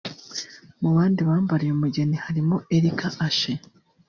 Mu 0.81 0.89
bandi 0.95 1.19
bambariye 1.29 1.71
umugeni 1.73 2.15
harimo 2.25 2.55
Erica 2.75 3.07
Ashe 3.27 3.53